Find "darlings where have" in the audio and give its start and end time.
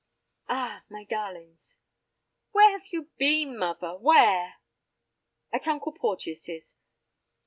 1.03-2.87